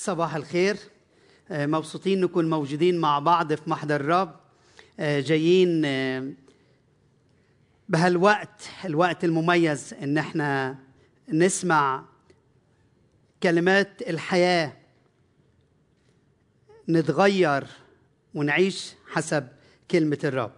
[0.00, 0.76] صباح الخير.
[1.50, 4.36] آه، مبسوطين نكون موجودين مع بعض في محضر الرب.
[5.00, 6.32] آه، جايين آه،
[7.88, 10.78] بهالوقت الوقت المميز إن إحنا
[11.28, 12.04] نسمع
[13.42, 14.72] كلمات الحياة.
[16.88, 17.66] نتغير
[18.34, 19.48] ونعيش حسب
[19.90, 20.52] كلمة الرب.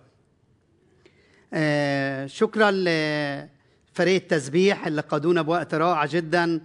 [2.28, 6.60] شكرا لفريق التسبيح اللي قادونا بوقت رائع جدا.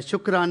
[0.00, 0.46] شكرا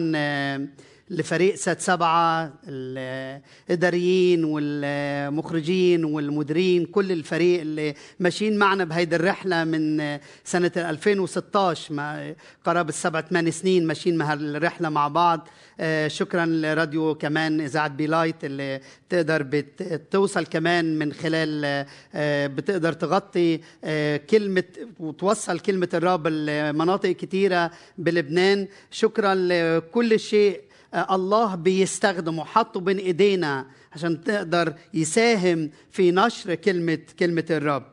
[1.10, 10.72] لفريق سات سبعة الإداريين والمخرجين والمديرين كل الفريق اللي ماشيين معنا بهيدي الرحلة من سنة
[10.78, 12.36] 2016 ما
[12.66, 15.48] قرابة سبع ثمان سنين ماشيين مع الرحلة مع بعض.
[15.80, 21.86] آه، شكرا لراديو كمان إذاعة بيلايت اللي تقدر بتوصل كمان من خلال
[22.16, 24.64] آه، بتقدر تغطي آه، كلمة
[25.00, 28.68] وتوصل كلمة الرب لمناطق كتيرة بلبنان.
[28.92, 32.46] شكرا لكل شيء الله بيستخدمه.
[32.46, 37.84] حطه بين ايدينا عشان تقدر يساهم في نشر كلمه كلمة الرب.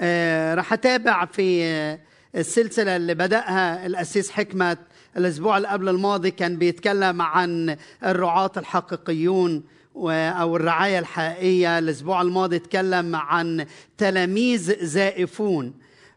[0.00, 1.98] آه، رح أتابع في آه،
[2.34, 4.78] السلسلة اللي بدأها الأسيس حكمت.
[5.16, 9.64] الأسبوع اللي قبل الماضي كان بيتكلم عن الرعاة الحقيقيون
[9.96, 11.78] أو الرعاية الحقيقية.
[11.78, 13.66] الأسبوع الماضي اتكلم عن
[13.98, 15.74] تلاميذ زائفون.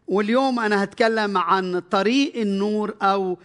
[0.08, 3.38] واليوم أنا هتكلم عن طريق النور أو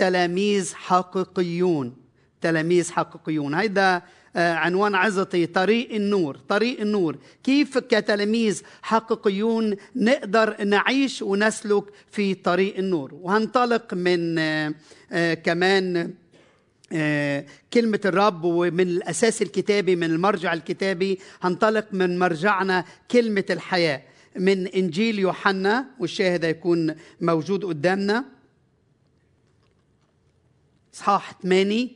[0.00, 1.96] تلاميذ حقيقيون.
[2.40, 3.54] تلاميذ حقيقيون.
[3.54, 4.02] هيدا
[4.36, 7.16] آه، عنوان عظتي طريق النور طريق النور.
[7.44, 14.74] كيف كتلاميذ حقيقيون نقدر نعيش ونسلك في طريق النور؟ وهنطلق من آه،
[15.12, 16.14] آه، كمان
[17.72, 21.18] كلمة الرب ومن الأساس الكتابي من المرجع الكتابي.
[21.42, 24.02] هنطلق من مرجعنا كلمة الحياة.
[24.36, 28.39] من إنجيل يوحنا والشاهد هيكون موجود قدامنا.
[30.94, 31.88] إصحاح 8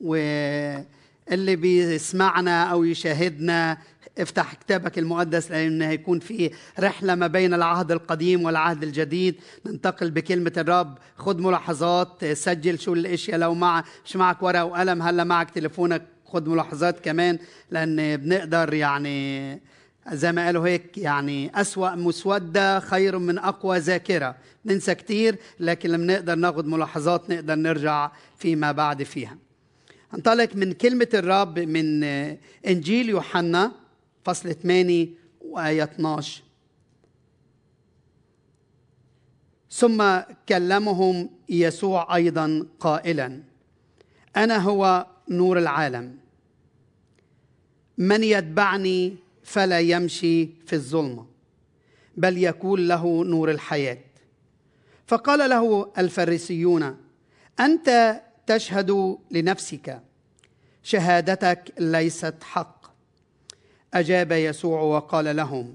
[0.00, 3.78] واللي بيسمعنا أو يشاهدنا
[4.18, 9.34] افتح كتابك المقدس لأن هيكون في رحلة ما بين العهد القديم والعهد الجديد.
[9.66, 10.98] ننتقل بكلمة الرب.
[11.16, 16.48] خد ملاحظات سجل شو الأشياء لو مع مش معك ورقة وقلم هلا معك تليفونك خد
[16.48, 17.38] ملاحظات كمان
[17.70, 19.60] لأن بنقدر يعني
[20.08, 24.36] زي ما قالوا هيك يعني أسوأ مسودة خير من أقوى ذاكرة.
[24.66, 29.36] ننسى كتير لكن لما نقدر ناخد ملاحظات نقدر نرجع فيما بعد فيها.
[30.14, 33.72] انطلق من كلمة الرب من آه، إنجيل يوحنا
[34.24, 35.08] فصل 8
[35.40, 36.42] وآية 12
[39.70, 40.18] ثم
[40.48, 43.42] كلمهم يسوع أيضا قائلا
[44.36, 46.16] أنا هو نور العالم.
[47.98, 51.26] من يتبعني فلا يمشي في الظلمة
[52.16, 53.98] بل يكون له نور الحياة.
[55.06, 56.96] فقال له الفريسيون
[57.60, 60.00] أنت تشهد لنفسك
[60.82, 62.80] شهادتك ليست حق.
[63.94, 65.74] أجاب يسوع وقال لهم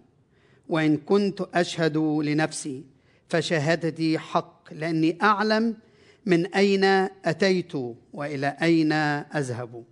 [0.69, 2.83] وإن كنت أشهد لنفسي
[3.29, 5.77] فشهادتي حق لأني أعلم
[6.25, 6.83] من أين
[7.25, 7.73] أتيت
[8.13, 9.83] وإلى أين أذهب.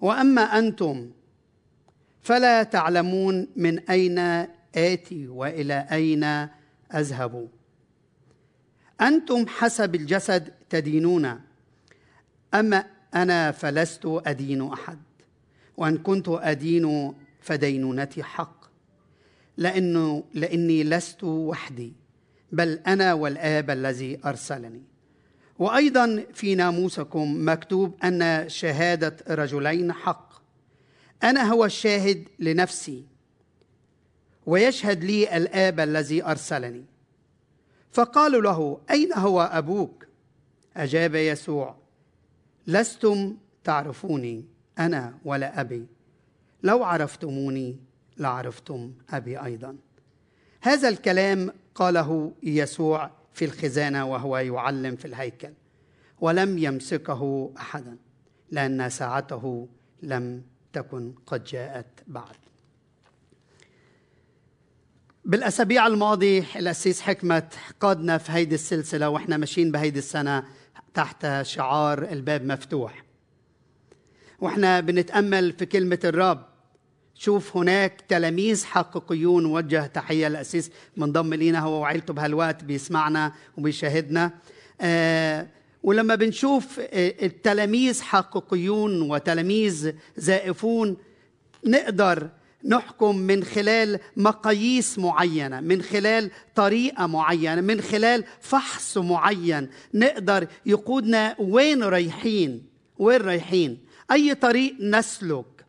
[0.00, 1.10] وأما أنتم
[2.26, 4.18] فلا تعلمون من أين
[4.74, 6.24] آتي وإلى أين
[6.94, 7.48] أذهب.
[9.00, 11.40] أنتم حسب الجسد تدينون
[12.54, 12.84] اما
[13.14, 14.98] أنا فلست أدين أحد؟
[15.76, 18.64] وإن كنت أدين فدينونتي حق.
[19.56, 21.92] لأنه لإني لست وحدي
[22.52, 24.82] بل أنا والآب الذي أرسلني.
[25.58, 30.25] وأيضا في ناموسكم مكتوب أن شهادة رجلين حق.
[31.22, 33.04] أنا هو الشاهد لنفسي
[34.46, 36.84] ويشهد لي الآب الذي أرسلني.
[37.92, 40.06] فقالوا له أين هو أبوك؟
[40.76, 41.76] أجاب يسوع
[42.66, 44.44] لستم تعرفوني
[44.78, 45.86] أنا ولا أبي.
[46.62, 47.76] لو عرفتموني
[48.18, 49.76] لعرفتم أبي أيضا.
[50.60, 55.52] هذا الكلام قاله يسوع في الخزانة وهو يعلم في الهيكل
[56.20, 57.96] ولم يمسكه احدا
[58.50, 59.68] لأن ساعته
[60.02, 60.42] لم
[60.76, 62.36] تكن قد جاءت بعد.
[65.24, 70.44] بالأسابيع الماضيه الاسيس حكمت قادنا في هيدي السلسلة وإحنا ماشيين بهيدي السنة
[70.94, 73.04] تحت شعار الباب مفتوح.
[74.40, 76.46] وإحنا بنتأمل في كلمة الرب.
[77.14, 84.30] شوف هناك تلاميذ حقيقيون وجه تحية للاسيس منضم لينا هو وعيلته بهالوقت بيسمعنا وبيشاهدنا.
[84.80, 85.46] آه
[85.86, 90.96] ولما بنشوف آه، التلاميذ حقيقيون وتلاميذ زائفون
[91.64, 92.28] نقدر
[92.64, 101.36] نحكم من خلال مقاييس معينة من خلال طريقة معينة من خلال فحص معين نقدر يقودنا
[101.38, 102.62] وين رايحين
[102.98, 103.78] وين رايحين.
[104.12, 105.66] أي طريق نسلك.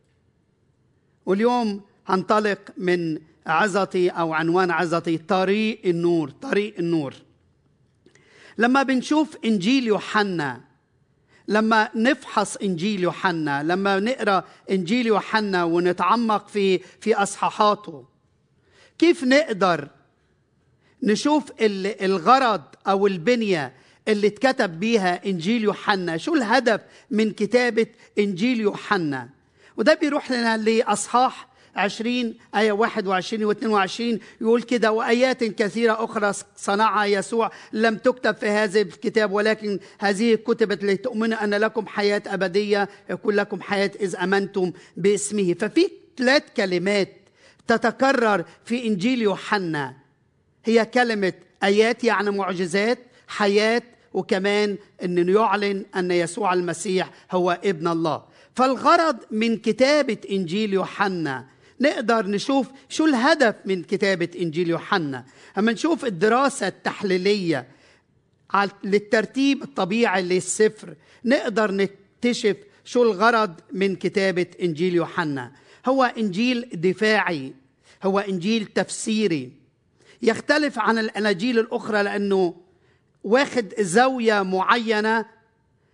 [1.25, 7.13] واليوم هنطلق من عظتي أو عنوان عظتي طريق النور طريق النور.
[8.57, 10.61] لما بنشوف إنجيل يوحنا
[11.47, 18.05] لما نفحص إنجيل يوحنا لما نقرأ إنجيل يوحنا ونتعمق في في أصحاحاته
[18.99, 19.87] كيف نقدر
[21.03, 23.73] نشوف الغرض أو البنية
[24.07, 26.81] اللي اتكتب بيها إنجيل يوحنا؟ شو الهدف
[27.11, 27.87] من كتابة
[28.19, 29.29] إنجيل يوحنا؟
[29.77, 37.05] وده بيروح لنا لأصحاح 20 آية 21 و 22 يقول كده وآيات كثيرة أخرى صنعها
[37.05, 43.35] يسوع لم تكتب في هذا الكتاب ولكن هذه كتبت لتؤمنوا أن لكم حياة أبدية يكون
[43.35, 45.53] لكم حياة إذ أمنتم باسمه.
[45.53, 47.09] ففي ثلاث كلمات
[47.67, 49.95] تتكرر في إنجيل يوحنا.
[50.65, 51.33] هي كلمة
[51.63, 53.81] آيات يعني معجزات حياة
[54.13, 58.23] وكمان أن يعلن أن يسوع المسيح هو ابن الله.
[58.55, 61.45] فالغرض من كتابة إنجيل يوحنا
[61.79, 65.25] نقدر نشوف شو الهدف من كتابة إنجيل يوحنا.
[65.57, 67.67] أما نشوف الدراسة التحليلية
[68.83, 70.95] للترتيب الطبيعي للسفر
[71.25, 75.51] نقدر نكتشف شو الغرض من كتابة إنجيل يوحنا.
[75.85, 77.53] هو إنجيل دفاعي
[78.03, 79.51] هو إنجيل تفسيري.
[80.21, 82.55] يختلف عن الأناجيل الأخرى لأنه
[83.23, 85.25] واخد زاوية معينة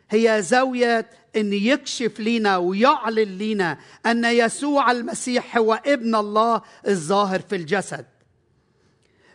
[0.09, 7.55] هي زاوية إن يكشف لنا ويعلن لنا أن يسوع المسيح هو ابن الله الظاهر في
[7.55, 8.05] الجسد.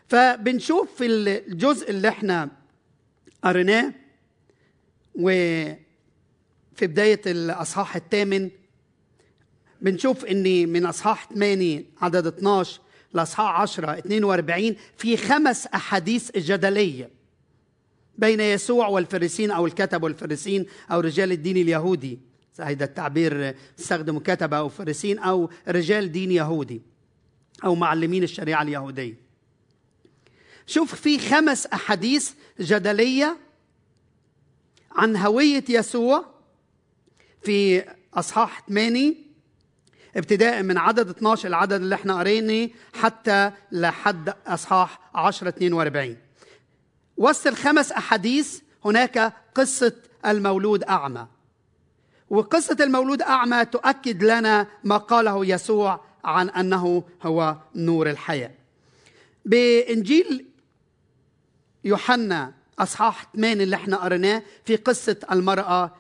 [0.09, 2.49] فبنشوف في الجزء اللي إحنا
[3.45, 3.93] قريناه
[5.15, 5.77] وفي
[6.83, 8.51] بداية الأصحاح الثامن
[9.81, 12.81] بنشوف إن من أصحاح 8 عدد 12
[13.15, 17.18] لأصحاح 10 42 في خمس أحاديث جدلية.
[18.19, 22.19] بين يسوع والفريسين أو الكتب والفريسين أو رجال الدين اليهودي.
[22.61, 26.83] هذا التعبير استخدموا كتبه أو فريسين أو رجال دين يهودي
[27.65, 29.15] أو معلمين الشريعة اليهودية.
[30.67, 32.31] شوف في خمس أحاديث
[32.61, 33.37] جدلية
[34.93, 36.25] عن هوية يسوع
[37.43, 37.85] في
[38.15, 39.15] أصحاح 8
[40.17, 46.17] ابتداء من عدد 12 العدد اللي إحنا قريناه حتى لحد أصحاح 10 42
[47.19, 49.93] وسط الخمس أحاديث هناك قصة
[50.27, 51.27] المولود أعمى.
[52.31, 58.51] وقصة المولود أعمى تؤكد لنا ما قاله يسوع عن أنه هو نور الحياة.
[59.45, 60.47] بإنجيل
[61.85, 65.95] يوحنا أصحاح 8 اللي إحنا قريناه في قصة المرأة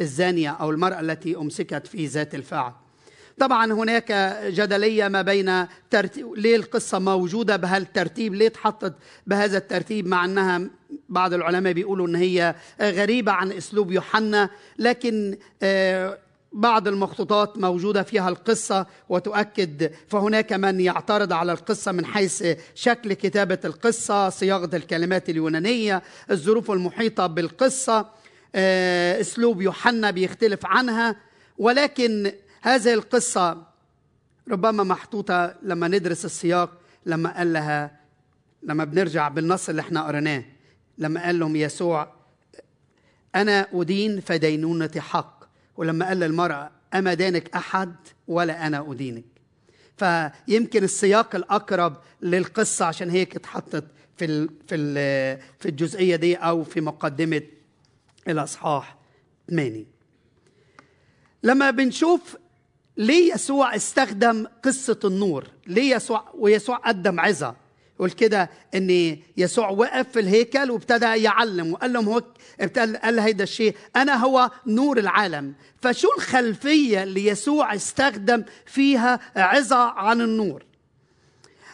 [0.00, 2.72] الزانية أو المرأة التي أمسكت في ذات الفعل.
[3.40, 4.12] طبعا هناك
[4.46, 8.94] جدلية ما بين ترتيب ليه القصة موجودة بهالترتيب ليه اتحطت
[9.26, 10.60] بهذا الترتيب مع أنها
[11.08, 14.50] بعض العلماء بيقولوا إن هي غريبة عن أسلوب يوحنا.
[14.78, 16.18] لكن آه،
[16.52, 22.44] بعض المخطوطات موجودة فيها القصة وتؤكد فهناك من يعترض على القصة من حيث
[22.74, 28.06] شكل كتابة القصة صياغة الكلمات اليونانية الظروف المحيطة بالقصة
[28.54, 31.16] آه، أسلوب يوحنا بيختلف عنها.
[31.58, 32.32] ولكن
[32.62, 33.62] هذه القصة
[34.50, 37.98] ربما محطوطة لما ندرس السياق لما قال لها
[38.62, 40.44] لما بنرجع بالنص اللي إحنا قريناه
[40.98, 42.12] لما قال لهم يسوع
[43.34, 45.44] أنا أدين فدينونتي حق.
[45.76, 47.94] ولما قال للمرأة أما دانك أحد
[48.28, 49.24] ولا أنا أدينك.
[49.96, 53.84] فيمكن السياق الأقرب للقصة عشان هيك اتحطت
[54.16, 54.76] في في
[55.58, 57.42] في الجزئية دي أو في مقدمة
[58.28, 58.96] الأصحاح
[59.50, 59.84] 8
[61.42, 62.36] لما بنشوف
[62.98, 67.54] ليه يسوع استخدم قصة النور؟ ليه يسوع ويسوع قدم عظة؟
[67.96, 72.22] يقول كده إن يسوع وقف في الهيكل وابتدى يعلم وقال لهم هو
[72.76, 75.54] قال هيدا الشيء أنا هو نور العالم.
[75.80, 80.64] فشو الخلفية اللي يسوع استخدم فيها عظة عن النور؟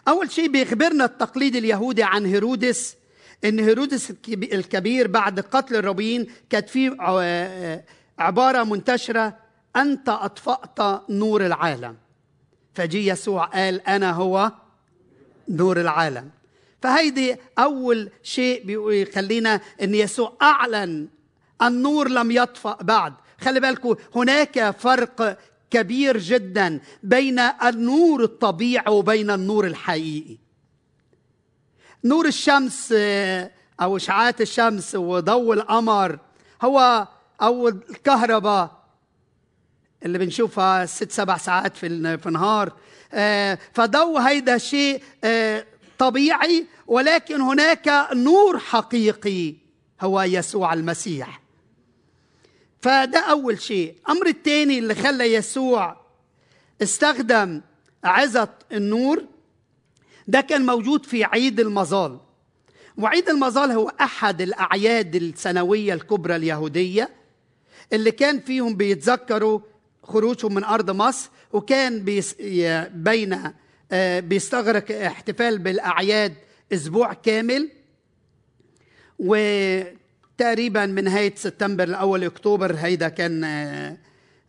[0.08, 2.96] أول شيء بيخبرنا التقليد اليهودي عن هيرودس
[3.44, 6.96] إن هيرودس الكبير بعد قتل الربيين كانت في
[8.18, 9.43] عبارة منتشرة
[9.76, 11.96] أنت أطفأت نور العالم.
[12.74, 14.52] فجي يسوع قال أنا هو
[15.48, 16.30] نور العالم.
[16.82, 21.08] فهيدي أول شيء بيخلينا أن يسوع أعلن
[21.62, 23.12] النور لم يطفأ بعد.
[23.40, 25.38] خلي بالكم هناك فرق
[25.70, 30.38] كبير جدا بين النور الطبيعي وبين النور الحقيقي.
[32.04, 32.94] نور الشمس
[33.80, 36.18] أو إشعاعات الشمس وضوء القمر
[36.62, 37.08] هو
[37.42, 38.83] أو الكهرباء
[40.04, 41.86] اللي بنشوفها ست سبع ساعات في
[42.26, 42.72] النهار
[43.12, 45.66] آه، فضو هيدا شيء آه،
[45.98, 49.54] طبيعي ولكن هناك نور حقيقي
[50.00, 51.40] هو يسوع المسيح.
[52.80, 53.94] فده أول شيء.
[54.08, 55.96] أمر الثاني اللي خلى يسوع
[56.82, 57.60] استخدم
[58.04, 59.24] عظة النور
[60.28, 62.18] ده كان موجود في عيد المظال.
[62.98, 67.10] وعيد المظال هو أحد الأعياد السنوية الكبرى اليهودية
[67.92, 69.60] اللي كان فيهم بيتذكروا
[70.04, 72.04] خروجهم من أرض مصر وكان
[72.94, 73.38] بين
[73.92, 76.34] آه، بيستغرق احتفال بالأعياد
[76.72, 77.70] أسبوع كامل.
[79.18, 83.96] وتقريبا من نهاية سبتمبر لأول أكتوبر هيدا كان آه،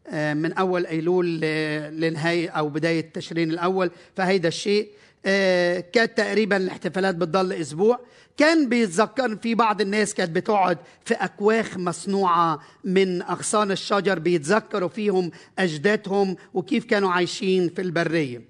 [0.08, 1.42] آه، من أول أيلول
[2.02, 3.92] لنهاية أو بداية تشرين الأول.
[4.16, 4.90] فهيدا الشيء.
[5.94, 8.00] كانت تقريبا الاحتفالات بتضل أسبوع.
[8.38, 15.32] كان بيتذكر في بعض الناس كانت بتقعد في أكواخ مصنوعة من أغصان الشجر بيتذكروا فيهم
[15.60, 18.42] أجدادهم وكيف كانوا عايشين في البرية.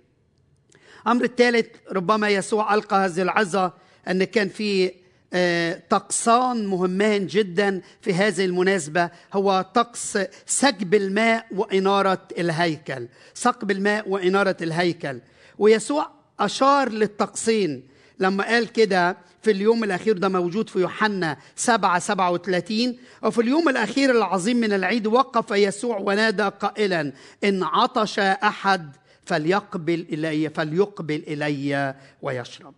[1.07, 3.73] أمر الثالث ربما يسوع ألقى هذه العظة
[4.07, 4.91] أن كان في
[5.33, 9.09] آه، طقسان مهمان جدا في هذه المناسبة.
[9.33, 13.07] هو طقس سكب الماء وإنارة الهيكل.
[13.33, 15.19] سكب الماء وإنارة الهيكل.
[15.57, 17.83] ويسوع أشار للطقسين
[18.19, 24.11] لما قال كده في اليوم الأخير ده موجود في يوحنا 7 37 وفي اليوم الأخير
[24.11, 27.13] العظيم من العيد وقف يسوع ونادى قائلا
[27.43, 32.73] إن عطش أحد فليقبل إلي فليقبل إلي ويشرب.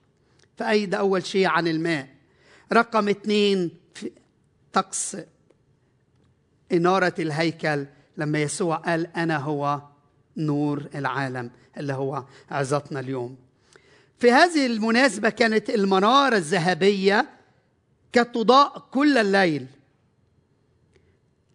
[0.57, 2.07] فأي ده أول شيء عن الماء.
[2.73, 4.11] رقم اثنين في
[4.73, 5.17] طقس
[6.71, 7.85] إنارة الهيكل
[8.17, 9.81] لما يسوع قال أنا هو
[10.37, 13.37] نور العالم اللي هو عظتنا اليوم.
[14.19, 17.29] في هذه المناسبة كانت المنارة الذهبية
[18.13, 19.67] كتضاء كل الليل.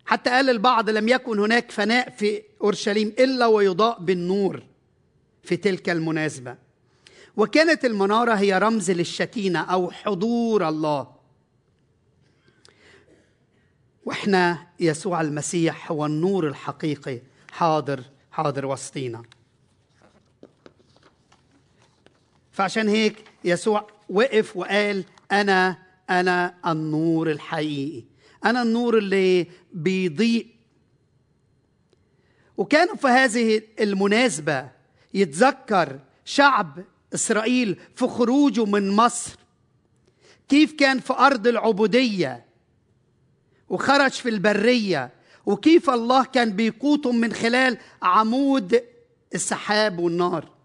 [0.07, 4.63] حتى قال البعض لم يكن هناك فناء في أورشليم إلا ويضاء بالنور
[5.43, 6.57] في تلك المناسبة.
[7.37, 11.13] وكانت المنارة هي رمز للشكينة أو حضور الله.
[14.05, 17.21] وإحنا يسوع المسيح هو النور الحقيقي
[17.53, 19.23] حاضر حاضر وسطينا.
[22.53, 25.79] فعشان هيك يسوع وقف وقال أنا
[26.11, 28.05] أنا النور الحقيقي.
[28.45, 30.47] أنا النور اللي بيضيء.
[32.57, 34.71] وكانوا في هذه المناسبة
[35.15, 39.37] يتذكر شعب إسرائيل في خروجه من مصر.
[40.49, 42.45] كيف كان في أرض العبودية
[43.69, 45.11] وخرج في البرية
[45.47, 48.83] وكيف الله كان بيقوتهم من خلال عمود
[49.35, 50.62] السحاب والنار.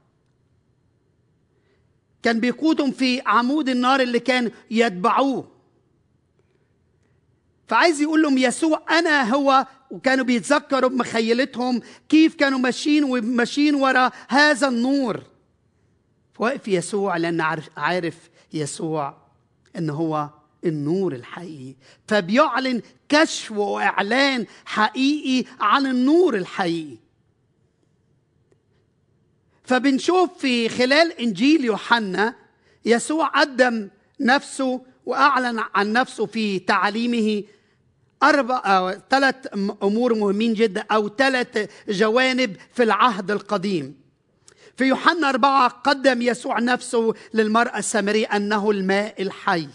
[2.24, 5.52] كان بيقودهم في عمود النار اللي كان يتبعوه.
[7.68, 9.68] فعايز يقول لهم يسوع أنا هو.
[9.92, 15.24] وكانوا بيتذكروا بمخيلتهم كيف كانوا ماشيين وماشيين ورا هذا النور.
[16.40, 17.42] واقف يسوع لأن
[17.78, 19.18] عارف يسوع
[19.78, 20.30] إن هو
[20.66, 21.76] النور الحقيقي.
[22.08, 26.98] فبيعلن كشف وإعلان حقيقي عن النور الحقيقي.
[29.68, 32.36] فبنشوف في خلال إنجيل يوحنا
[32.86, 37.44] يسوع قدم نفسه وأعلن عن نفسه في تعليمه
[38.24, 39.36] أربع أو ثلاث
[39.84, 43.96] أمور مهمين جدا أو ثلاث جوانب في العهد القديم.
[44.78, 49.68] في يوحنا أربعة قدم يسوع نفسه للمرأة السامرية أنه الماء الحي.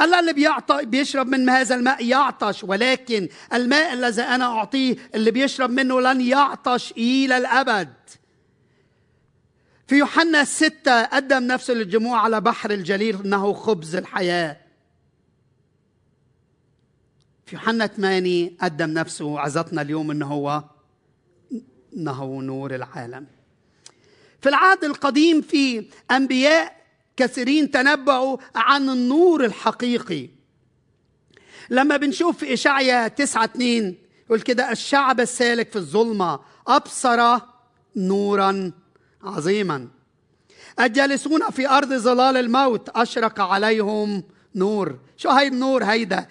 [0.00, 5.70] الله اللي بيعطى بيشرب من هذا الماء يعطش ولكن الماء الذي أنا أعطيه اللي بيشرب
[5.70, 7.92] منه لن يعطش إلى الأبد.
[9.86, 14.56] في يوحنا ستة قدم نفسه للجموع على بحر الجليل إنه خبز الحياة.
[17.46, 20.64] في يوحنا 8 قدم نفسه وعظتنا اليوم إنه هو
[21.96, 23.26] إنه نور العالم.
[24.40, 26.84] في العهد القديم في أنبياء
[27.16, 30.28] كثيرين تنبأوا عن النور الحقيقي.
[31.70, 37.38] لما بنشوف في إشعيا 9 2 يقول كده الشعب السالك في الظلمة أبصر
[37.96, 38.72] نورا
[39.24, 39.88] عظيما.
[40.80, 44.22] الجالسون في أرض ظلال الموت أشرق عليهم
[44.54, 44.98] نور.
[45.16, 46.26] شو هاي النور هيدا؟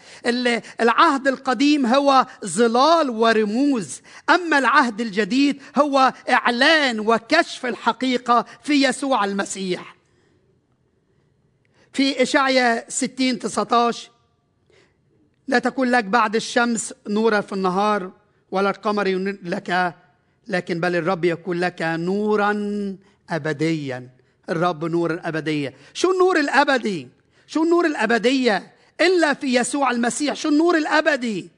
[0.81, 4.01] العهد القديم هو ظلال ورموز.
[4.29, 9.95] أما العهد الجديد هو إعلان وكشف الحقيقة في يسوع المسيح.
[11.93, 14.09] في إشعيا 60 19
[15.47, 18.11] لا تكون لك بعد الشمس نورا في النهار
[18.51, 19.07] ولا القمر
[19.43, 19.95] لك
[20.47, 22.53] لكن بل الرب يكون لك نورا
[23.29, 24.09] أبديا.
[24.49, 27.07] الرب نور الأبدية شو النور الأبدي؟
[27.47, 30.35] شو النور الأبدية؟ إلا في يسوع المسيح.
[30.35, 31.49] شو النور الأبدي؟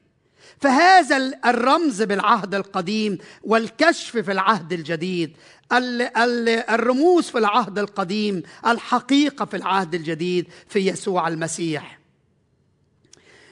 [0.60, 1.16] فهذا
[1.46, 5.36] الرمز بالعهد القديم والكشف في العهد الجديد.
[5.72, 11.98] الرموز في العهد القديم الحقيقة في العهد الجديد في يسوع المسيح.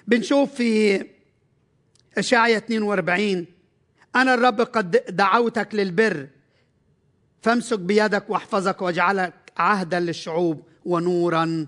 [0.07, 1.05] بنشوف في
[2.19, 3.47] إشعيا 42
[4.17, 6.29] أنا الرب قد دعوتك للبر.
[7.43, 11.67] فامسك بيدك واحفظك واجعلك عهدا للشعوب ونورا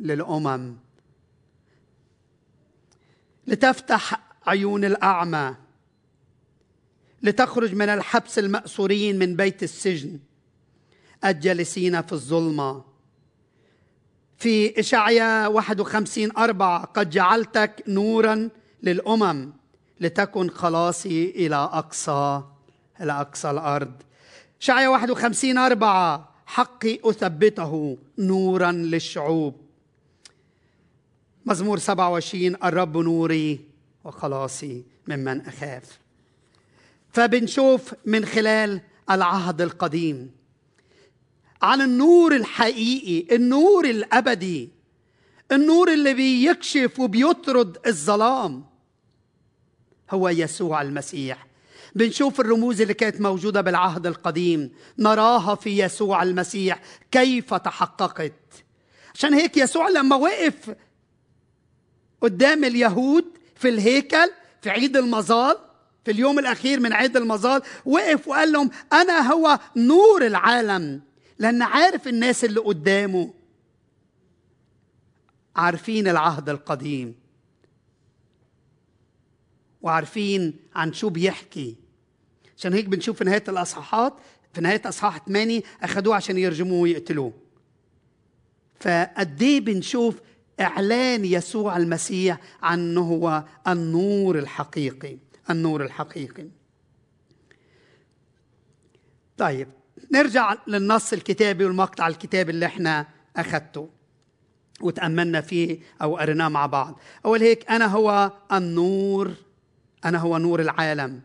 [0.00, 0.76] للأمم.
[3.46, 5.54] لتفتح عيون الأعمى.
[7.22, 10.18] لتخرج من الحبس المأسورين من بيت السجن.
[11.24, 12.84] الجالسين في الظلمة.
[14.38, 18.48] في إشعيا 51 أربعة قد جعلتك نورا
[18.82, 19.52] للأمم.
[20.00, 22.42] لتكن خلاصي إلى أقصى
[23.00, 23.92] إلى أقصى الأرض.
[24.60, 26.28] إشعيا 51 أربعة.
[26.46, 29.54] حقي أثبته نورا للشعوب.
[31.46, 33.60] مزمور 27 الرب نوري
[34.04, 35.98] وخلاصي ممن أخاف.
[37.12, 40.30] فبنشوف من خلال العهد القديم
[41.62, 44.68] عن النور الحقيقي النور الأبدي
[45.52, 48.64] النور اللي بيكشف وبيطرد الظلام.
[50.10, 51.46] هو يسوع المسيح.
[51.94, 54.72] بنشوف الرموز اللي كانت موجودة بالعهد القديم.
[54.98, 56.80] نراها في يسوع المسيح.
[57.10, 58.32] كيف تحققت؟
[59.14, 60.74] عشان هيك يسوع لما وقف
[62.20, 64.30] قدام اليهود في الهيكل
[64.62, 65.56] في عيد المظال
[66.04, 71.00] في اليوم الأخير من عيد المظال وقف وقال لهم أنا هو نور العالم.
[71.38, 73.34] لأن عارف الناس اللي قدامه.
[75.56, 77.14] عارفين العهد القديم.
[79.86, 81.76] وعارفين عن شو بيحكي.
[82.58, 84.14] عشان هيك بنشوف في نهاية الأصحاحات
[84.54, 87.32] في نهاية أصحاح 8 أخذوه عشان يرجموه ويقتلوه.
[88.80, 90.20] فقد إيه بنشوف
[90.60, 95.16] إعلان يسوع المسيح عنه هو النور الحقيقي
[95.50, 96.46] النور الحقيقي.
[99.36, 99.68] طيب
[100.12, 103.88] نرجع للنص الكتابي والمقطع الكتابي اللي إحنا أخذته
[104.80, 107.00] وتأملنا فيه أو قريناه مع بعض.
[107.24, 109.34] أول هيك أنا هو النور
[110.08, 111.20] أنا هو نور العالم.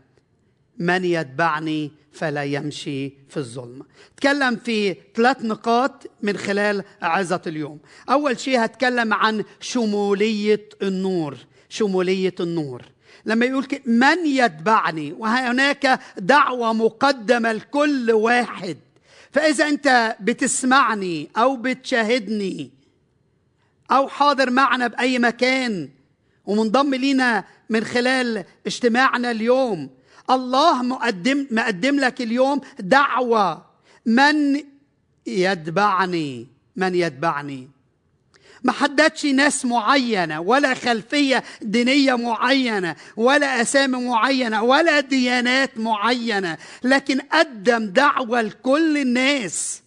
[0.78, 3.84] من يتبعني فلا يمشي في الظلمة
[4.16, 7.78] تكلم في ثلاث نقاط من خلال عظة اليوم.
[8.10, 11.36] أول شيء هتكلم عن شمولية النور
[11.68, 12.82] شمولية النور.
[13.26, 18.76] لما يقول من يتبعني؟ وهناك دعوة مقدمة لكل واحد.
[19.30, 22.70] فإذا أنت بتسمعني أو بتشاهدني
[23.90, 25.88] أو حاضر معنا بأي مكان
[26.46, 29.90] ومنضم لينا من خلال اجتماعنا اليوم.
[30.30, 33.66] الله مقدم مقدم لك اليوم دعوة.
[34.06, 34.64] من
[35.26, 37.70] يتبعني؟ من يتبعني.
[38.64, 46.58] ما حددش ناس معينة ولا خلفية دينية معينة ولا أسامي معينة ولا ديانات معينة.
[46.84, 49.82] لكن قدم دعوة لكل الناس.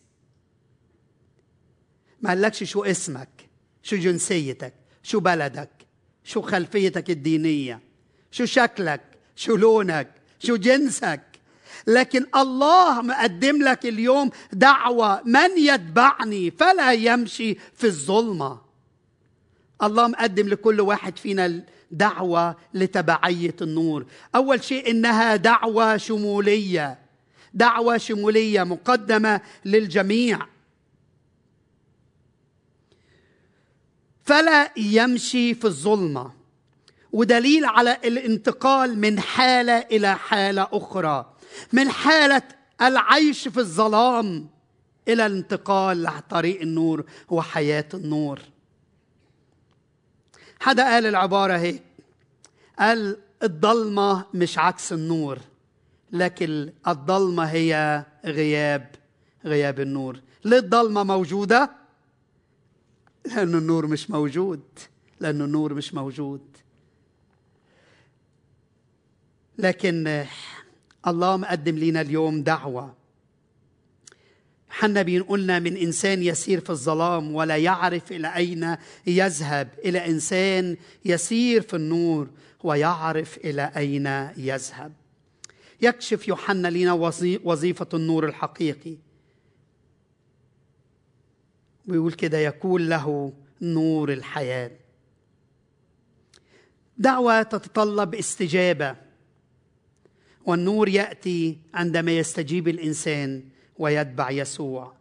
[2.21, 3.29] ما قالكش شو اسمك
[3.83, 5.74] شو جنسيتك شو بلدك.
[6.25, 7.79] شو خلفيتك الدينية؟
[8.31, 9.01] شو شكلك؟
[9.35, 11.21] شو لونك؟ شو جنسك؟
[11.87, 18.61] لكن الله مقدم لك اليوم دعوة من يتبعني فلا يمشي في الظلمة.
[19.83, 24.05] الله مقدم لكل واحد فينا دعوة لتبعية النور.
[24.35, 26.99] أول شيء إنها دعوة شمولية.
[27.53, 30.39] دعوة شمولية مقدمة للجميع.
[34.25, 36.31] فلا يمشي في الظلمة.
[37.11, 41.33] ودليل على الانتقال من حالة إلى حالة أخرى.
[41.73, 42.41] من حالة
[42.81, 44.47] العيش في الظلام
[45.07, 48.39] إلى الانتقال لطريق النور وحياة النور.
[50.59, 51.83] حدا قال العبارة هيك؟
[52.79, 55.39] قال الضلمة مش عكس النور
[56.11, 58.95] لكن الضلمة هي غياب
[59.45, 60.19] غياب النور.
[60.45, 61.84] ليه الضلمة موجودة؟
[63.25, 64.61] لأن النور مش موجود
[65.19, 66.41] لأن النور مش موجود.
[69.57, 70.25] لكن
[71.07, 72.93] الله مقدم لنا اليوم دعوة.
[74.69, 79.69] حنا بينقلنا من إنسان يسير في الظلام ولا يعرف إلى أين يذهب.
[79.85, 82.27] إلى إنسان يسير في النور
[82.63, 84.07] ويعرف إلى أين
[84.37, 84.93] يذهب.
[85.81, 86.93] يكشف يوحنا لنا
[87.43, 88.95] وظيفة النور الحقيقي.
[91.87, 94.71] ويقول كده يكون له نور الحياة.
[96.97, 98.95] دعوة تتطلب استجابة
[100.45, 103.43] والنور يأتي عندما يستجيب الإنسان
[103.77, 104.93] ويتبع يسوع.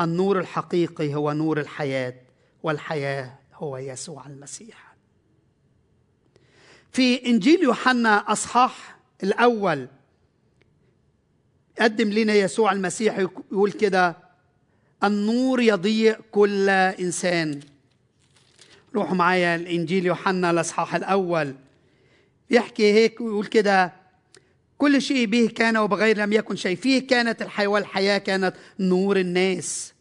[0.00, 2.14] النور الحقيقي هو نور الحياة
[2.62, 4.94] والحياة هو يسوع المسيح.
[6.92, 9.88] في إنجيل يوحنا أصحاح الأول
[11.80, 14.23] قدم لنا يسوع المسيح يقول كده
[15.04, 17.60] النور يضيء كل إنسان.
[18.94, 21.54] روحوا معايا الإنجيل يوحنا الاصحاح الأول.
[22.50, 23.92] يحكي هيك ويقول كده
[24.78, 26.76] كل شيء به كان وبغير لم يكن شيء.
[26.76, 29.94] فيه كانت الحياة والحياة كانت نور الناس.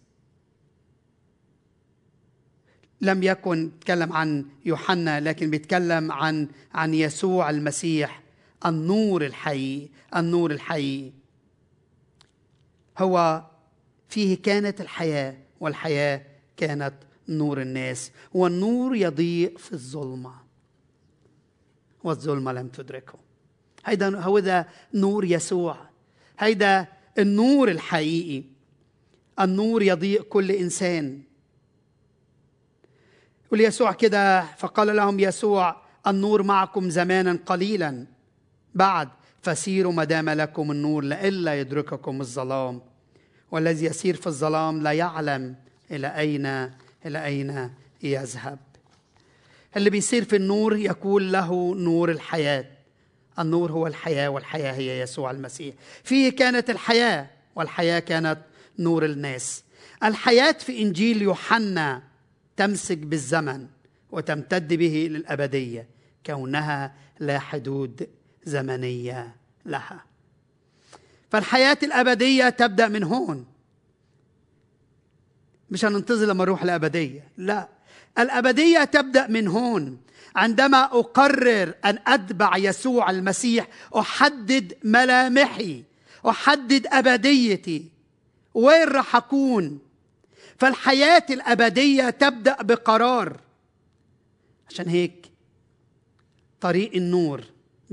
[3.01, 8.21] لم يكن يتكلم عن يوحنا لكن بيتكلم عن عن يسوع المسيح
[8.65, 11.11] النور الحي النور الحي.
[12.97, 13.43] هو
[14.13, 16.21] فيه كانت الحياة والحياة
[16.57, 16.93] كانت
[17.29, 20.33] نور الناس والنور يضيء في الظلمة.
[22.03, 23.19] والظلمة لم تدركه.
[23.85, 25.77] هيدا هو ده نور يسوع.
[26.39, 28.43] هيدا النور الحقيقي.
[29.39, 31.21] النور يضيء كل إنسان.
[33.45, 38.07] يقول يسوع كده فقال لهم يسوع النور معكم زمانا قليلا.
[38.75, 39.09] بعد
[39.41, 42.92] فسيروا ما دام لكم النور لئلا يدرككم الظلام.
[43.53, 45.55] والذي يسير في الظلام لا يعلم
[45.91, 46.45] إلى اين
[47.05, 47.69] إلى أين
[48.03, 48.59] يذهب.
[49.77, 52.65] اللي بيسير في النور يكون له نور الحياة.
[53.39, 55.75] النور هو الحياة والحياة هي يسوع المسيح.
[56.03, 58.37] فيه كانت الحياة والحياة كانت
[58.79, 59.63] نور الناس.
[60.03, 62.03] الحياة في إنجيل يوحنا
[62.57, 63.67] تمسك بالزمن
[64.11, 65.87] وتمتد به للأبدية
[66.25, 68.07] كونها لا حدود
[68.43, 69.35] زمنية
[69.65, 70.12] لها.
[71.33, 73.45] فالحياة الأبدية تبدأ من هون.
[75.69, 77.67] مش هننتظر لما نروح الأبدية لا.
[78.19, 80.01] الأبدية تبدأ من هون.
[80.35, 83.67] عندما أقرر أن أتبع يسوع المسيح
[83.97, 85.83] أحدد ملامحي
[86.29, 87.89] أحدد أبديتي.
[88.53, 89.79] وين راح أكون؟
[90.57, 93.39] فالحياة الأبدية تبدأ بقرار.
[94.69, 95.31] عشان هيك
[96.61, 97.43] طريق النور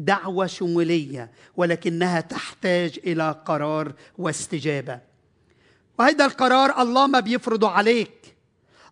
[0.04, 5.00] دعوة شمولية ولكنها تحتاج إلى قرار واستجابة.
[5.98, 8.36] وهذا القرار الله ما بيفرضه عليك.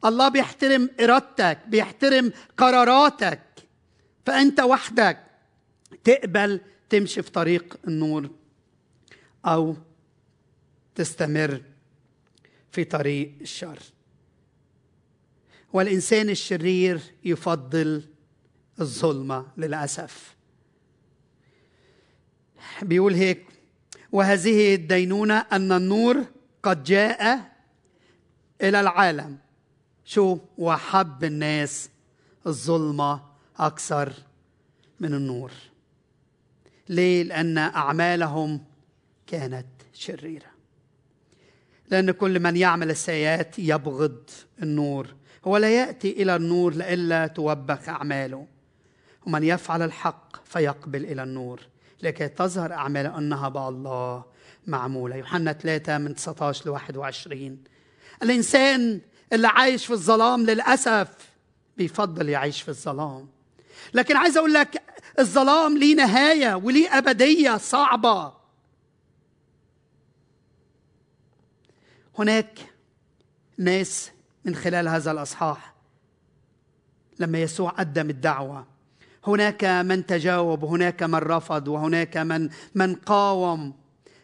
[0.05, 3.40] الله بيحترم إرادتك بيحترم قراراتك.
[4.27, 5.25] فأنت وحدك
[6.05, 8.31] تقبل تمشي في طريق النور
[9.47, 9.77] أو
[10.94, 11.62] تستمر
[12.73, 13.79] في طريق الشر.
[15.73, 18.03] والإنسان الشرير يفضل
[18.81, 20.38] الظلمة للأسف.
[22.83, 23.47] بيقول هيك
[24.12, 26.25] وهذه الدينونة أن النور
[26.62, 27.53] قد جاء
[28.62, 29.38] إلى العالم.
[30.05, 31.90] شو؟ وحب الناس
[32.47, 33.21] الظلمة
[33.59, 34.12] أكثر
[35.01, 35.53] من النور.
[36.88, 38.61] ليه؟ لأن أعمالهم
[39.27, 40.47] كانت شريرة.
[41.90, 44.31] لأن كل من يعمل السيئات يبغض
[44.62, 45.14] النور.
[45.44, 48.47] هو لا يأتي إلى النور لئلا توبخ أعماله.
[49.27, 51.61] ومن يفعل الحق فيقبل إلى النور.
[52.02, 54.24] لكي تظهر اعماله أنها بالله
[54.66, 55.16] معمولة.
[55.16, 57.64] يوحنا 3 من 19 ل 21
[58.22, 59.00] الإنسان
[59.32, 61.08] اللي عايش في الظلام للأسف
[61.76, 63.28] بيفضل يعيش في الظلام.
[63.94, 64.82] لكن عايز أقول لك
[65.18, 68.32] الظلام ليه نهاية وليه أبدية صعبة.
[72.18, 72.58] هناك
[73.58, 74.11] ناس
[74.44, 75.74] من خلال هذا الأصحاح
[77.18, 78.66] لما يسوع قدم الدعوة
[79.26, 83.74] هناك من تجاوب وهناك من رفض وهناك من من قاوم.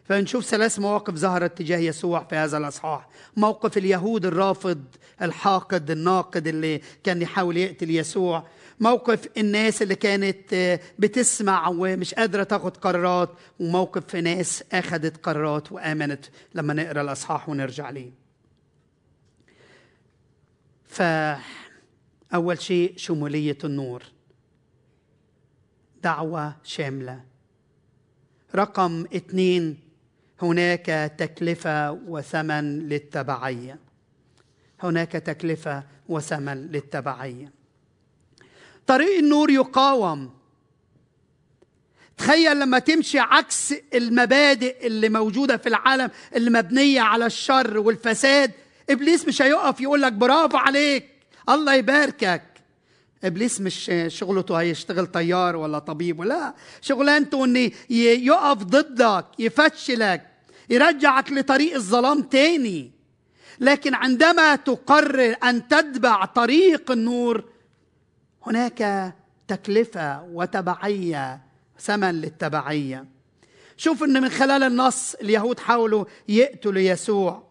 [0.03, 3.09] فنشوف ثلاث مواقف ظهرت تجاه يسوع في هذا الأصحاح.
[3.37, 4.83] موقف اليهود الرافض
[5.21, 8.47] الحاقد الناقد اللي كان يحاول يقتل يسوع.
[8.79, 13.29] موقف الناس اللي كانت بتسمع ومش قادرة تاخد قرارات.
[13.59, 16.25] وموقف ناس أخذت قرارات وآمنت.
[16.55, 18.11] لما نقرأ الأصحاح ونرجع ليه.
[20.87, 24.03] فأول شيء شمولية النور.
[26.03, 27.21] دعوة شاملة.
[28.55, 29.77] رقم اثنين
[30.41, 33.79] هناك تكلفة وثمن للتبعية.
[34.83, 37.51] هناك تكلفة وثمن للتبعية.
[38.87, 40.33] طريق النور يقاوم.
[42.17, 48.51] تخيل لما تمشي عكس المبادئ اللي موجودة في العالم اللي مبنية على الشر والفساد
[48.89, 51.09] إبليس مش هيقف يقول لك برافو عليك
[51.49, 52.54] الله يباركك.
[53.23, 60.27] إبليس مش شغلته هيشتغل طيار ولا طبيب ولا شغلانته إنه يقف ضدك يفشلك
[60.69, 62.91] يرجعك لطريق الظلام تاني.
[63.59, 67.43] لكن عندما تقرر أن تتبع طريق النور
[68.47, 69.13] هناك
[69.47, 71.41] تكلفة وتبعية
[71.79, 73.05] ثمن للتبعية.
[73.77, 77.44] شوف إن من خلال النص اليهود حاولوا يقتلوا يسوع.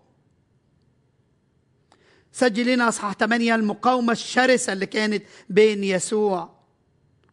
[2.35, 6.51] سجل لنا أصحاح 8 المقاومة الشرسة اللي كانت بين يسوع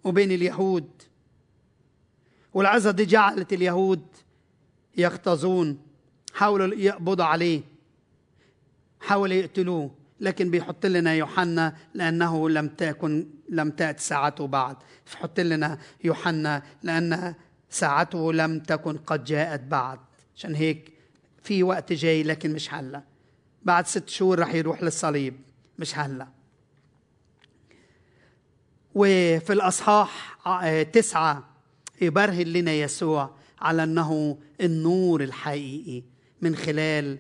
[0.04, 0.90] وبين اليهود.
[2.54, 4.02] والعظة دي جعلت اليهود
[4.98, 5.80] يغتاظون
[6.34, 7.62] حاولوا يقبضوا عليه
[9.00, 14.78] حاولوا يقتلوه لكن بيحط لنا يوحنا لأنه لم تكن لم تاتي ساعته بعد.
[15.06, 17.36] فحط لنا يوحنا لأن
[17.70, 20.00] ساعته لم تكن قد جاءت بعد.
[20.36, 20.92] عشان هيك
[21.44, 23.11] في وقت جاي لكن مش هلأ.
[23.64, 25.42] بعد ست شهور رح يروح للصليب
[25.80, 26.28] مش هلا.
[28.96, 30.38] وفي الأصحاح
[30.94, 31.50] تسعة
[32.02, 36.04] يبرهن لنا يسوع على أنه النور الحقيقي
[36.42, 37.20] من خلال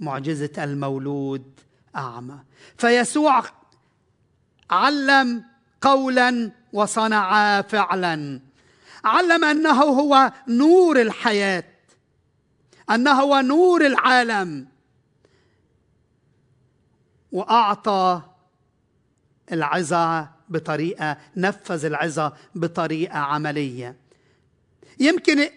[0.00, 1.60] معجزة المولود
[1.96, 2.38] أعمى.
[2.78, 3.42] فيسوع
[4.70, 5.44] علم
[5.80, 8.40] قولا وصنع فعلا.
[9.04, 11.64] علم أنه هو نور الحياة
[12.90, 14.68] أنه هو نور العالم.
[17.32, 18.22] وأعطى
[19.52, 23.96] العظة بطريقة نفذ العظة بطريقة عملية.
[24.98, 25.48] يمكن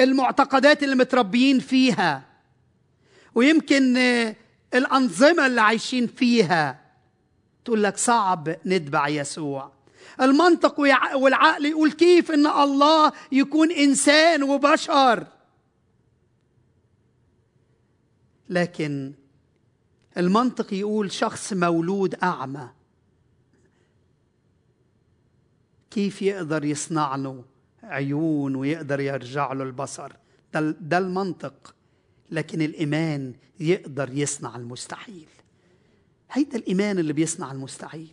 [0.00, 2.24] المعتقدات اللي متربيين فيها
[3.34, 3.96] ويمكن
[4.74, 6.80] الأنظمة اللي عايشين فيها
[7.64, 9.72] تقول لك صعب نتبع يسوع.
[10.20, 10.80] المنطق
[11.14, 15.26] والعقل يقول كيف إن الله يكون إنسان وبشر.
[18.48, 19.12] لكن
[20.16, 22.68] المنطق يقول شخص مولود أعمى.
[25.90, 27.44] كيف يقدر يصنع له
[27.82, 30.12] عيون ويقدر يرجع له البصر؟
[30.80, 31.74] ده, المنطق.
[32.30, 35.26] لكن الإيمان يقدر يصنع المستحيل.
[36.32, 38.10] هيدا الإيمان اللي بيصنع المستحيل.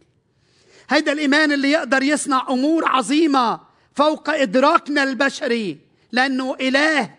[0.89, 3.59] هيدا الإيمان اللي يقدر يصنع أمور عظيمة
[3.93, 5.79] فوق إدراكنا البشري.
[6.11, 7.15] لأنه إله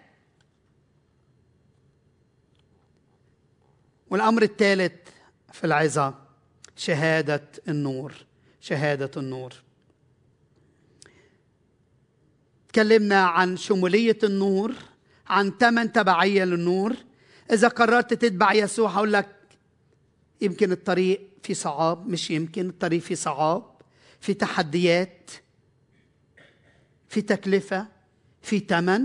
[4.11, 4.93] والأمر الثالث
[5.53, 6.15] في العظه
[6.77, 8.27] شهادة النور
[8.61, 9.55] شهادة النور.
[12.69, 14.75] تكلمنا عن شمولية النور
[15.27, 16.97] عن ثمن تبعية للنور.
[17.53, 19.29] إذا قررت تتبع يسوع هقول لك
[20.41, 23.65] يمكن الطريق في صعاب مش يمكن الطريق في صعاب
[24.21, 25.31] في تحديات
[27.09, 27.89] في تكلفة
[28.43, 29.03] في ثمن.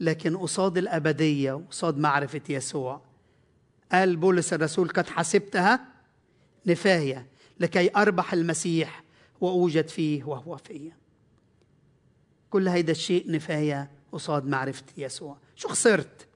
[0.00, 3.00] لكن قصاد الأبدية وقصاد معرفة يسوع.
[3.92, 5.80] قال بولس الرسول قد حسبتها
[6.66, 7.26] نفايه
[7.60, 9.02] لكي أربح المسيح
[9.40, 10.96] وأوجد فيه وهو فيا.
[12.50, 15.36] كل هيدا الشيء نفايه قصاد معرفة يسوع.
[15.56, 16.26] شو خسرت؟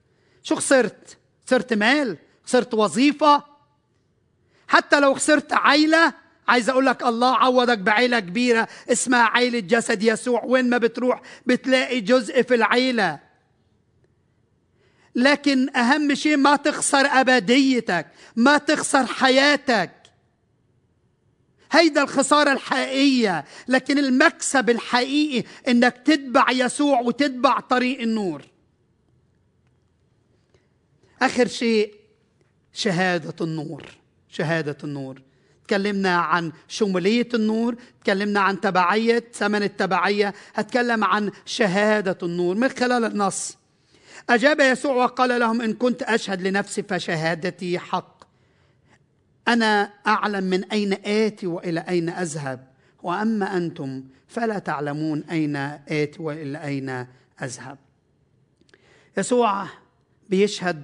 [0.42, 3.44] شو خسرت؟ خسرت مال؟ خسرت وظيفة؟
[4.68, 6.14] حتى لو خسرت عيلة
[6.48, 8.68] عايز أقول لك الله عوضك بعيلة كبيرة.
[8.88, 10.44] اسمها عيلة جسد يسوع.
[10.44, 13.18] وين ما بتروح بتلاقي جزء في العيلة.
[15.14, 19.90] لكن أهم شيء ما تخسر أبديتك ما تخسر حياتك.
[21.72, 28.42] هيدا الخسارة الحقيقية لكن المكسب الحقيقي إنك تتبع يسوع وتتبع طريق النور.
[31.22, 31.94] آخر شيء
[32.72, 33.82] شهادة النور
[34.28, 35.22] شهادة النور.
[35.66, 42.54] تكلمنا عن شمولية النور تكلمنا عن تبعية ثمن التبعية هتكلم عن شهادة النور.
[42.54, 43.56] من خلال النص
[44.30, 48.24] أجاب يسوع وقال لهم إن كنت أشهد لنفسي فشهادتي حق.
[49.48, 52.68] أنا أعلم من أين آتي وإلى أين أذهب.
[53.02, 57.06] وأما أنتم فلا تعلمون أين آتي وإلى أين
[57.42, 57.78] أذهب.
[59.18, 59.66] يسوع
[60.28, 60.82] بيشهد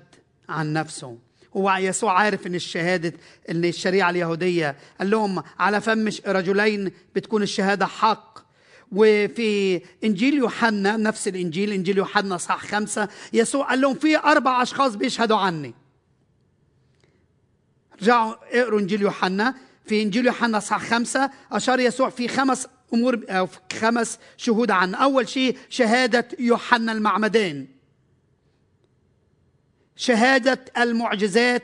[0.49, 1.19] عن نفسه.
[1.57, 3.13] هو يسوع عارف إن الشهادة
[3.51, 8.48] إن الشريعة اليهودية قال لهم على فم رجلين بتكون الشهادة حق
[8.93, 14.95] وفي إنجيل يوحنا نفس الإنجيل إنجيل يوحنا صح خمسة يسوع قال لهم في أربع أشخاص
[14.95, 15.75] بيشهدوا عني.
[18.03, 19.55] رجعوا اقروا إنجيل يوحنا.
[19.85, 25.29] في إنجيل يوحنا صح خمسة أشار يسوع في خمس أمور أو خمس شهود عن أول
[25.29, 27.67] شيء شهادة يوحنا المعمدان
[29.97, 31.63] شهادة المعجزات.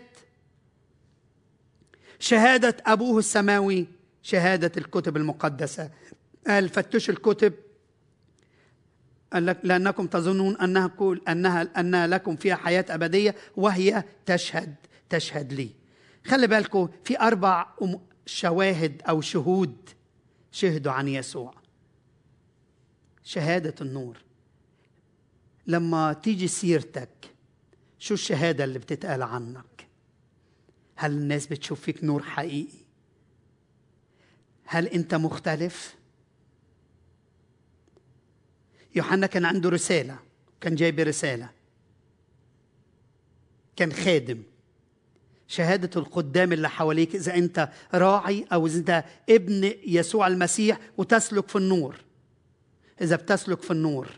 [2.18, 3.86] شهادة أبوه السماوي.
[4.22, 5.90] شهادة الكتب المقدسة.
[6.46, 7.52] قال فتشوا الكتب
[9.32, 14.74] قال لك لأنكم تظنون أنها كل انها أن لكم فيها حياة أبدية وهي تشهد
[15.10, 15.70] تشهد لي.
[16.26, 17.66] خلي بالكم في أربع
[18.26, 19.90] شواهد أو شهود
[20.52, 21.54] شهدوا عن يسوع.
[23.24, 24.18] شهادة النور.
[25.66, 27.10] لما تيجي سيرتك
[27.98, 29.88] شو الشهادة اللي بتتقال عنك؟
[30.96, 32.78] هل الناس بتشوف فيك نور حقيقي؟
[34.64, 35.96] هل أنت مختلف؟
[38.94, 40.18] يوحنا كان عنده رسالة
[40.60, 41.50] كان جايب رسالة.
[43.76, 44.42] كان خادم.
[45.48, 51.56] شهادة القدام اللي حواليك إذا أنت راعي أو إذا أنت ابن يسوع المسيح وتسلك في
[51.56, 51.96] النور.
[53.00, 54.08] إذا بتسلك في النور.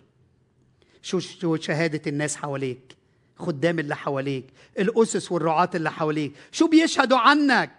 [1.02, 2.96] شو شو شهادة الناس حواليك
[3.36, 4.46] خدام اللي حواليك
[4.78, 6.32] الأسس والرعاة اللي حواليك.
[6.52, 7.72] شو بيشهدوا عنك؟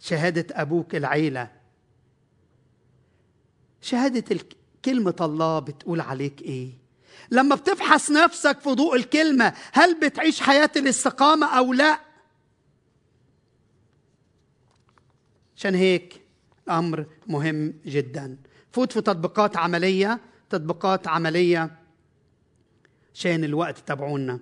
[0.00, 1.50] شهادة أبوك العيلة.
[3.84, 4.40] شهادة
[4.84, 6.70] كلمة الله بتقول عليك إيه؟
[7.30, 12.00] لما بتفحص نفسك في ضوء الكلمة هل بتعيش حياة الاستقامة أو لا؟
[15.56, 16.20] عشان هيك
[16.70, 18.36] أمر مهم جدا.
[18.72, 20.20] فوت في تطبيقات عملية
[20.50, 21.78] تطبيقات عملية
[23.14, 24.40] عشان الوقت تبعونا.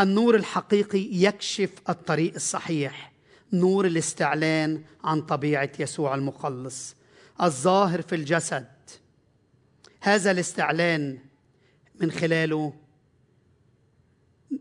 [0.00, 3.12] النور الحقيقي يكشف الطريق الصحيح.
[3.52, 6.94] نور الاستعلان عن طبيعة يسوع المخلص.
[7.42, 8.66] الظاهر في الجسد.
[10.00, 11.18] هذا الاستعلان
[12.00, 12.72] من خلاله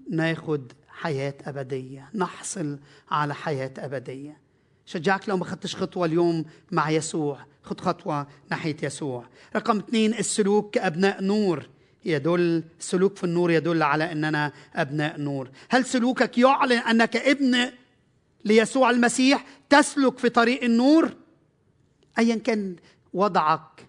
[0.09, 2.79] ناخد حياة أبدية نحصل
[3.11, 4.37] على حياة أبدية.
[4.85, 7.45] شجعك لو ما خدتش خطوة اليوم مع يسوع.
[7.63, 9.25] خد خطوة ناحية يسوع.
[9.55, 11.69] رقم اثنين السلوك كأبناء نور.
[12.05, 15.49] يدل السلوك في النور يدل على أننا أبناء نور.
[15.69, 17.71] هل سلوكك يعلن أنك ابن
[18.45, 21.13] ليسوع المسيح؟ تسلك في طريق النور؟
[22.19, 22.75] أيا كان
[23.13, 23.87] وضعك.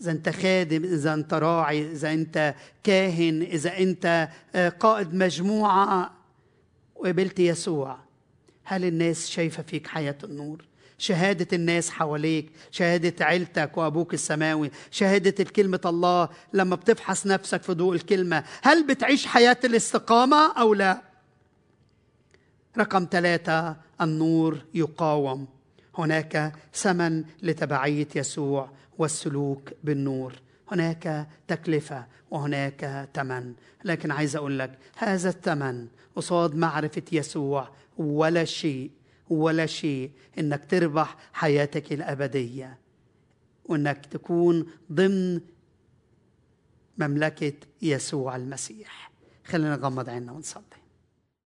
[0.00, 6.10] إذا أنت خادم إذا أنت راعي إذا أنت كاهن إذا أنت آه، قائد مجموعة.
[6.96, 7.98] وقبلت يسوع.
[8.64, 10.64] هل الناس شايفة فيك حياة النور؟
[10.98, 17.94] شهادة الناس حواليك شهادة عيلتك وأبوك السماوي شهادة الكلمة الله لما بتفحص نفسك في ضوء
[17.94, 18.44] الكلمة.
[18.62, 21.02] هل بتعيش حياة الاستقامة أو لا؟
[22.78, 25.48] رقم ثلاثة النور يقاوم.
[25.98, 30.32] هناك ثمن لتبعية يسوع والسلوك بالنور.
[30.72, 38.90] هناك تكلفة وهناك ثمن لكن عايز أقول لك هذا الثمن قصاد معرفة يسوع ولا شيء
[39.30, 42.78] ولا شيء إنك تربح حياتك الأبدية
[43.64, 45.40] وإنك تكون ضمن
[46.98, 49.10] مملكة يسوع المسيح.
[49.44, 50.62] خلينا نغمض عيننا ونصلي.